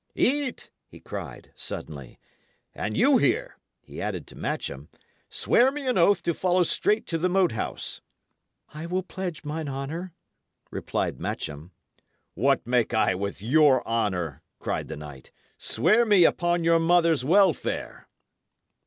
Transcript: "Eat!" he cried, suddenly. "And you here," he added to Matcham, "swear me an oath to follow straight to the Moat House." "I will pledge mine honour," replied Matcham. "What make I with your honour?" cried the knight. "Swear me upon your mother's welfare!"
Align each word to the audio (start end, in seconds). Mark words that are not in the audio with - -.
"Eat!" 0.15 0.71
he 0.87 0.99
cried, 0.99 1.51
suddenly. 1.53 2.19
"And 2.73 2.97
you 2.97 3.19
here," 3.19 3.59
he 3.83 4.01
added 4.01 4.25
to 4.25 4.35
Matcham, 4.35 4.89
"swear 5.29 5.71
me 5.71 5.85
an 5.85 5.95
oath 5.95 6.23
to 6.23 6.33
follow 6.33 6.63
straight 6.63 7.05
to 7.05 7.19
the 7.19 7.29
Moat 7.29 7.51
House." 7.51 8.01
"I 8.73 8.87
will 8.87 9.03
pledge 9.03 9.45
mine 9.45 9.69
honour," 9.69 10.11
replied 10.71 11.19
Matcham. 11.19 11.69
"What 12.33 12.65
make 12.65 12.95
I 12.95 13.13
with 13.13 13.43
your 13.43 13.87
honour?" 13.87 14.41
cried 14.57 14.87
the 14.87 14.97
knight. 14.97 15.29
"Swear 15.59 16.03
me 16.03 16.23
upon 16.23 16.63
your 16.63 16.79
mother's 16.79 17.23
welfare!" 17.23 18.07